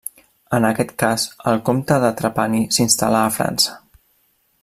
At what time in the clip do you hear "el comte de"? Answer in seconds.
1.51-2.09